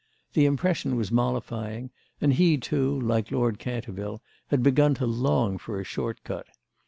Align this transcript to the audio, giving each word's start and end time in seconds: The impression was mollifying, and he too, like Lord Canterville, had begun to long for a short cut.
The 0.33 0.47
impression 0.47 0.95
was 0.95 1.11
mollifying, 1.11 1.91
and 2.19 2.33
he 2.33 2.57
too, 2.57 2.99
like 3.01 3.29
Lord 3.29 3.59
Canterville, 3.59 4.23
had 4.47 4.63
begun 4.63 4.95
to 4.95 5.05
long 5.05 5.59
for 5.59 5.79
a 5.79 5.83
short 5.83 6.23
cut. 6.23 6.47